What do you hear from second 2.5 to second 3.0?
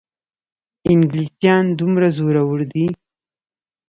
دي.